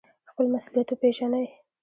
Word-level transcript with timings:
خپل 0.29 0.45
مسوولیت 0.53 0.89
وپیژنئ 0.91 1.47